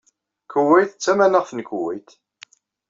[0.51, 2.09] Kuweyt d tamanaɣt n Kuweyt.